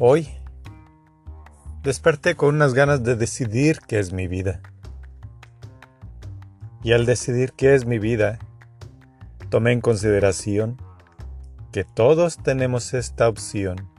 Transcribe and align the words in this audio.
Hoy 0.00 0.28
desperté 1.82 2.36
con 2.36 2.54
unas 2.54 2.72
ganas 2.72 3.02
de 3.02 3.16
decidir 3.16 3.80
qué 3.88 3.98
es 3.98 4.12
mi 4.12 4.28
vida. 4.28 4.60
Y 6.84 6.92
al 6.92 7.04
decidir 7.04 7.52
qué 7.54 7.74
es 7.74 7.84
mi 7.84 7.98
vida, 7.98 8.38
tomé 9.50 9.72
en 9.72 9.80
consideración 9.80 10.80
que 11.72 11.82
todos 11.82 12.38
tenemos 12.38 12.94
esta 12.94 13.28
opción. 13.28 13.90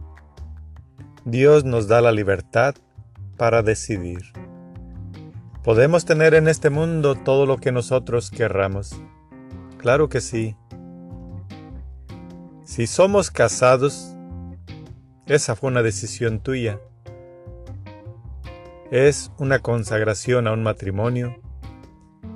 Dios 1.26 1.66
nos 1.66 1.90
da 1.90 2.00
la 2.00 2.14
libertad 2.14 2.76
para 3.36 3.62
decidir. 3.62 4.22
¿Podemos 5.66 6.06
tener 6.06 6.34
en 6.34 6.48
este 6.48 6.70
mundo 6.70 7.16
todo 7.16 7.46
lo 7.46 7.58
que 7.58 7.74
nosotros 7.74 8.32
querramos? 8.32 8.96
Claro 9.78 10.08
que 10.08 10.22
sí. 10.22 10.56
Si 12.64 12.88
somos 12.88 13.32
casados, 13.32 14.16
esa 15.30 15.56
fue 15.56 15.70
una 15.70 15.84
decisión 15.84 16.40
tuya. 16.40 16.82
Es 18.90 19.32
una 19.38 19.60
consagración 19.60 20.48
a 20.48 20.54
un 20.54 20.64
matrimonio. 20.64 21.40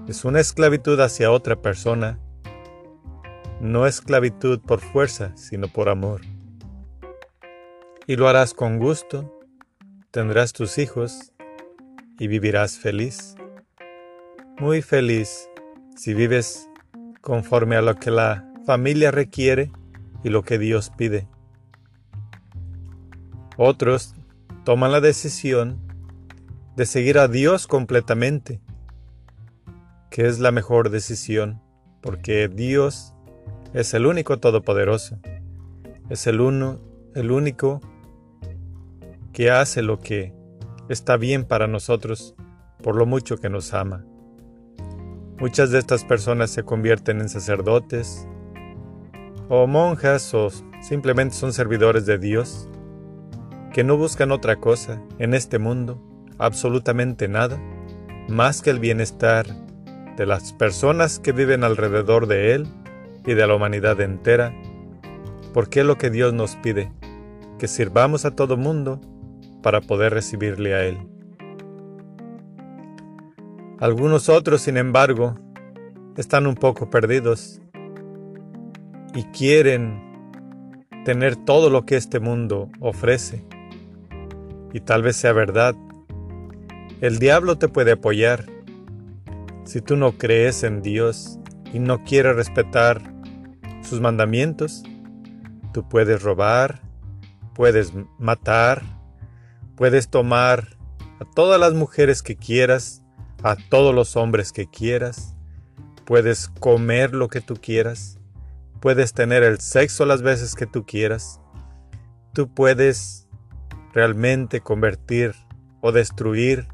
Es 0.08 0.24
una 0.26 0.40
esclavitud 0.40 1.00
hacia 1.00 1.32
otra 1.32 1.60
persona. 1.60 2.20
No 3.60 3.88
esclavitud 3.88 4.60
por 4.60 4.80
fuerza, 4.80 5.36
sino 5.36 5.68
por 5.70 5.90
amor. 5.90 6.22
Y 8.06 8.16
lo 8.16 8.28
harás 8.28 8.54
con 8.54 8.78
gusto. 8.78 9.40
Tendrás 10.12 10.54
tus 10.54 10.78
hijos 10.78 11.34
y 12.20 12.28
vivirás 12.28 12.78
feliz. 12.78 13.34
Muy 14.60 14.84
feliz 14.84 15.50
si 15.96 16.14
vives 16.14 16.70
conforme 17.22 17.76
a 17.76 17.82
lo 17.82 17.96
que 17.96 18.12
la 18.12 18.48
familia 18.68 19.10
requiere 19.10 19.72
y 20.24 20.30
lo 20.30 20.44
que 20.44 20.60
Dios 20.60 20.92
pide. 20.96 21.28
Otros 23.58 24.16
toman 24.64 24.92
la 24.92 25.02
decisión 25.02 25.80
de 26.76 26.86
seguir 26.86 27.20
a 27.20 27.28
Dios 27.28 27.68
completamente, 27.68 28.62
que 30.10 30.28
es 30.28 30.40
la 30.40 30.52
mejor 30.52 30.90
decisión, 30.90 31.62
porque 32.02 32.48
Dios 32.48 33.14
es 33.74 33.94
el 33.94 34.06
único 34.06 34.40
todopoderoso, 34.40 35.20
es 36.10 36.26
el 36.28 36.42
uno, 36.42 36.80
el 37.16 37.32
único 37.32 37.80
que 39.34 39.52
hace 39.52 39.82
lo 39.82 40.00
que 40.00 40.34
está 40.90 41.18
bien 41.18 41.46
para 41.46 41.68
nosotros 41.68 42.36
por 42.82 42.96
lo 42.96 43.06
mucho 43.06 43.38
que 43.38 43.50
nos 43.50 43.74
ama. 43.74 44.06
Muchas 45.40 45.72
de 45.72 45.80
estas 45.80 46.04
personas 46.04 46.52
se 46.52 46.64
convierten 46.64 47.20
en 47.20 47.30
sacerdotes 47.30 48.28
o 49.50 49.68
monjas 49.68 50.34
o 50.34 50.50
simplemente 50.82 51.36
son 51.36 51.54
servidores 51.54 52.06
de 52.06 52.18
Dios 52.18 52.70
que 53.74 53.84
no 53.84 53.98
buscan 53.98 54.32
otra 54.32 54.58
cosa 54.58 55.02
en 55.18 55.34
este 55.34 55.58
mundo, 55.58 56.00
absolutamente 56.38 57.28
nada, 57.28 57.60
más 58.30 58.62
que 58.62 58.70
el 58.70 58.80
bienestar 58.80 59.48
de 60.16 60.28
las 60.28 60.54
personas 60.54 61.18
que 61.18 61.32
viven 61.32 61.64
alrededor 61.64 62.28
de 62.28 62.54
Él 62.54 62.68
y 63.26 63.34
de 63.34 63.48
la 63.48 63.56
humanidad 63.56 64.00
entera, 64.00 64.54
porque 65.56 65.80
es 65.80 65.88
lo 65.88 65.98
que 65.98 66.12
Dios 66.12 66.34
nos 66.34 66.56
pide, 66.58 66.92
que 67.58 67.68
sirvamos 67.68 68.26
a 68.26 68.36
todo 68.36 68.58
mundo 68.58 69.02
para 69.64 69.82
poder 69.82 70.14
recibirle 70.14 70.76
a 70.76 70.84
Él. 70.84 71.00
Algunos 73.80 74.30
otros, 74.30 74.62
sin 74.62 74.78
embargo, 74.78 75.36
están 76.16 76.46
un 76.46 76.56
poco 76.56 76.92
perdidos 76.92 77.60
y 79.16 79.24
quieren 79.26 80.00
tener 81.06 81.36
todo 81.36 81.72
lo 81.72 81.88
que 81.88 81.96
este 81.96 82.20
mundo 82.20 82.70
ofrece 82.80 83.44
y 84.74 84.82
tal 84.82 85.04
vez 85.04 85.16
sea 85.16 85.32
verdad. 85.32 85.76
El 87.00 87.20
diablo 87.20 87.58
te 87.58 87.70
puede 87.70 87.94
apoyar. 87.94 88.46
Si 89.66 89.80
tú 89.80 89.96
no 89.96 90.18
crees 90.18 90.64
en 90.64 90.82
Dios 90.82 91.40
y 91.72 91.80
no 91.80 92.04
quieres 92.04 92.36
respetar 92.36 93.02
sus 93.82 94.02
mandamientos, 94.02 94.84
tú 95.74 95.88
puedes 95.88 96.22
robar, 96.22 96.82
puedes 97.54 97.94
matar, 98.18 98.84
puedes 99.76 100.10
tomar 100.10 100.78
a 101.20 101.26
todas 101.36 101.60
las 101.60 101.74
mujeres 101.74 102.22
que 102.24 102.36
quieras, 102.36 103.04
a 103.44 103.56
todos 103.70 103.94
los 103.94 104.16
hombres 104.16 104.52
que 104.52 104.68
quieras, 104.68 105.36
puedes 106.06 106.48
comer 106.60 107.14
lo 107.14 107.28
que 107.28 107.42
tú 107.42 107.56
quieras, 107.56 108.18
puedes 108.80 109.14
tener 109.14 109.44
el 109.44 109.60
sexo 109.60 110.06
las 110.06 110.22
veces 110.22 110.56
que 110.56 110.66
tú 110.66 110.86
quieras, 110.86 111.40
tú 112.34 112.54
puedes 112.54 113.23
realmente 113.94 114.62
convertir 114.62 115.36
o 115.82 115.92
destruir 115.92 116.68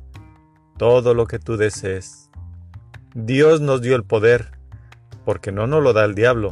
todo 0.78 1.14
lo 1.14 1.28
que 1.28 1.40
tú 1.40 1.58
desees. 1.58 2.30
Dios 3.14 3.60
nos 3.60 3.82
dio 3.82 3.96
el 3.96 4.04
poder 4.04 4.52
porque 5.26 5.52
no 5.52 5.68
nos 5.68 5.84
lo 5.84 5.94
da 5.94 6.06
el 6.06 6.16
diablo. 6.16 6.52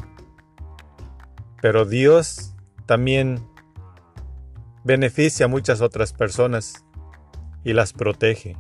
Pero 1.61 1.85
Dios 1.85 2.53
también 2.85 3.47
beneficia 4.83 5.45
a 5.45 5.49
muchas 5.49 5.81
otras 5.81 6.13
personas 6.13 6.85
y 7.63 7.73
las 7.73 7.93
protege. 7.93 8.57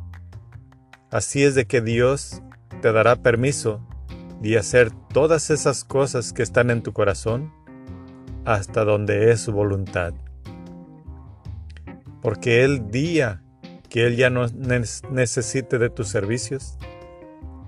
Así 1.11 1.43
es 1.43 1.55
de 1.55 1.65
que 1.65 1.81
Dios 1.81 2.41
te 2.81 2.91
dará 2.91 3.17
permiso 3.17 3.85
de 4.41 4.57
hacer 4.57 4.91
todas 5.13 5.49
esas 5.49 5.83
cosas 5.83 6.31
que 6.33 6.43
están 6.43 6.69
en 6.69 6.83
tu 6.83 6.93
corazón 6.93 7.51
hasta 8.45 8.85
donde 8.85 9.31
es 9.31 9.41
su 9.41 9.51
voluntad 9.51 10.13
porque 12.27 12.65
el 12.65 12.91
día 12.91 13.41
que 13.89 14.05
Él 14.05 14.17
ya 14.17 14.29
no 14.29 14.47
necesite 15.09 15.77
de 15.77 15.89
tus 15.89 16.09
servicios, 16.09 16.77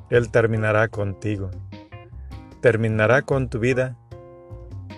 Él 0.09 0.31
terminará 0.31 0.89
contigo, 0.89 1.49
terminará 2.61 3.21
con 3.21 3.49
tu 3.49 3.59
vida 3.59 3.97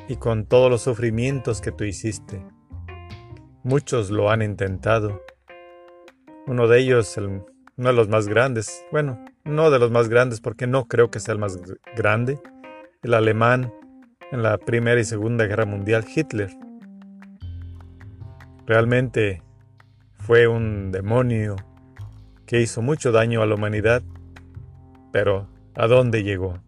y 0.07 0.15
con 0.15 0.47
todos 0.47 0.71
los 0.71 0.81
sufrimientos 0.81 1.61
que 1.61 1.71
tú 1.71 1.83
hiciste. 1.83 2.43
Muchos 3.61 4.09
lo 4.09 4.31
han 4.31 4.41
intentado. 4.41 5.21
Uno 6.47 6.67
de 6.67 6.79
ellos, 6.79 7.15
uno 7.17 7.45
de 7.77 7.93
los 7.93 8.09
más 8.09 8.27
grandes, 8.27 8.83
bueno, 8.91 9.23
no 9.43 9.69
de 9.69 9.77
los 9.77 9.91
más 9.91 10.09
grandes 10.09 10.41
porque 10.41 10.65
no 10.65 10.87
creo 10.87 11.11
que 11.11 11.19
sea 11.19 11.33
el 11.33 11.39
más 11.39 11.59
grande, 11.95 12.39
el 13.03 13.13
alemán 13.13 13.71
en 14.31 14.41
la 14.41 14.57
Primera 14.57 14.99
y 14.99 15.03
Segunda 15.03 15.45
Guerra 15.45 15.65
Mundial, 15.67 16.03
Hitler. 16.15 16.49
Realmente 18.65 19.43
fue 20.21 20.47
un 20.47 20.91
demonio 20.91 21.55
que 22.45 22.61
hizo 22.61 22.81
mucho 22.81 23.11
daño 23.11 23.41
a 23.41 23.47
la 23.47 23.55
humanidad, 23.55 24.03
pero 25.11 25.47
¿a 25.73 25.87
dónde 25.87 26.23
llegó? 26.23 26.59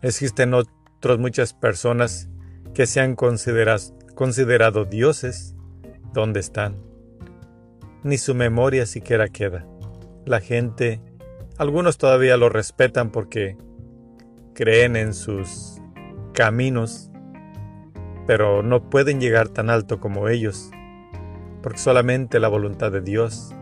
Existen 0.00 0.54
otras 0.54 1.18
muchas 1.18 1.54
personas 1.54 2.28
que 2.72 2.86
se 2.86 3.00
han 3.00 3.16
considerado 3.16 4.84
dioses. 4.84 5.56
¿Dónde 6.12 6.38
están? 6.38 6.76
Ni 8.04 8.16
su 8.16 8.34
memoria 8.34 8.86
siquiera 8.86 9.28
queda. 9.28 9.66
La 10.24 10.40
gente, 10.40 11.00
algunos 11.58 11.98
todavía 11.98 12.36
lo 12.36 12.48
respetan 12.48 13.10
porque 13.10 13.56
creen 14.54 14.94
en 14.94 15.14
sus 15.14 15.80
caminos, 16.32 17.10
pero 18.26 18.62
no 18.62 18.88
pueden 18.88 19.20
llegar 19.20 19.48
tan 19.48 19.68
alto 19.68 19.98
como 19.98 20.28
ellos 20.28 20.70
porque 21.64 21.78
solamente 21.78 22.40
la 22.40 22.48
voluntad 22.48 22.92
de 22.92 23.00
Dios 23.00 23.54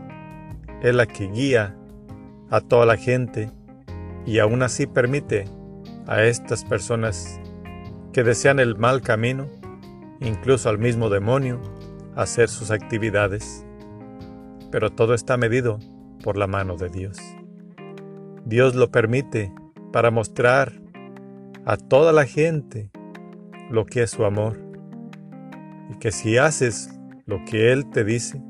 es 0.81 0.93
la 0.93 1.05
que 1.05 1.29
guía 1.29 1.77
a 2.49 2.59
toda 2.59 2.85
la 2.85 2.97
gente 2.97 3.49
y 4.25 4.39
aún 4.39 4.61
así 4.61 4.87
permite 4.87 5.45
a 6.05 6.21
estas 6.23 6.65
personas 6.65 7.39
que 8.11 8.25
desean 8.25 8.59
el 8.59 8.75
mal 8.75 9.01
camino, 9.01 9.47
incluso 10.19 10.67
al 10.67 10.79
mismo 10.79 11.09
demonio, 11.09 11.61
hacer 12.13 12.49
sus 12.49 12.71
actividades. 12.71 13.65
Pero 14.69 14.89
todo 14.89 15.13
está 15.13 15.37
medido 15.37 15.79
por 16.25 16.35
la 16.35 16.45
mano 16.45 16.75
de 16.75 16.89
Dios. 16.89 17.17
Dios 18.43 18.75
lo 18.75 18.91
permite 18.91 19.53
para 19.93 20.11
mostrar 20.11 20.73
a 21.63 21.77
toda 21.77 22.11
la 22.11 22.25
gente 22.25 22.91
lo 23.69 23.85
que 23.85 24.03
es 24.03 24.11
su 24.11 24.25
amor. 24.25 24.59
Y 25.89 25.97
que 25.99 26.11
si 26.11 26.37
haces 26.37 26.89
lo 27.25 27.43
que 27.45 27.71
Él 27.71 27.89
te 27.89 28.03
dice, 28.03 28.41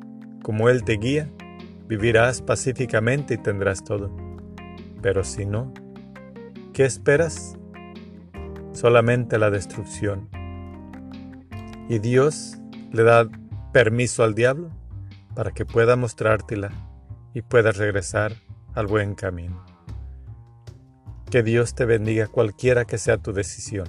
como 0.42 0.70
Él 0.70 0.84
te 0.84 0.94
guía, 0.94 1.30
vivirás 1.88 2.42
pacíficamente 2.42 3.36
y 3.36 3.38
tendrás 3.38 3.84
todo. 3.84 4.16
Pero 5.02 5.24
si 5.24 5.46
no, 5.46 5.74
¿qué 6.74 6.86
esperas? 6.86 7.58
Solamente 8.72 9.38
la 9.38 9.52
destrucción. 9.52 10.30
Y 11.88 12.00
Dios 12.00 12.58
le 12.92 13.04
da 13.04 13.30
permiso 13.72 14.24
al 14.24 14.34
diablo 14.34 14.72
para 15.36 15.52
que 15.52 15.66
pueda 15.66 15.96
mostrártela 15.96 16.72
y 17.34 17.42
puedas 17.42 17.78
regresar 17.78 18.34
al 18.74 18.88
buen 18.88 19.16
camino. 19.16 19.64
Que 21.30 21.44
Dios 21.44 21.76
te 21.76 21.86
bendiga 21.86 22.28
cualquiera 22.28 22.86
que 22.86 22.98
sea 22.98 23.18
tu 23.18 23.34
decisión. 23.34 23.88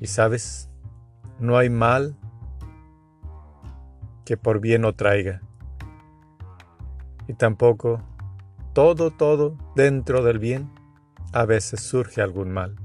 Y 0.00 0.08
sabes, 0.08 0.68
no 1.38 1.56
hay 1.56 1.70
mal 1.70 2.16
que 4.24 4.36
por 4.36 4.60
bien 4.60 4.82
no 4.82 4.94
traiga. 4.94 5.42
Y 7.28 7.34
tampoco 7.34 8.02
todo, 8.72 9.10
todo 9.10 9.56
dentro 9.74 10.22
del 10.22 10.38
bien, 10.38 10.70
a 11.32 11.44
veces 11.46 11.80
surge 11.80 12.20
algún 12.20 12.52
mal. 12.52 12.76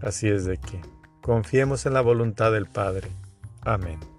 Así 0.00 0.28
es 0.28 0.44
de 0.44 0.58
que 0.58 0.80
confiemos 1.22 1.86
en 1.86 1.94
la 1.94 2.02
voluntad 2.02 2.52
del 2.52 2.66
Padre. 2.66 3.08
Amén. 3.62 4.13